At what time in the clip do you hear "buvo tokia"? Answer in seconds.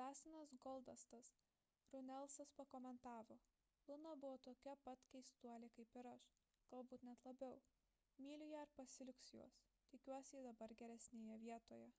4.26-4.76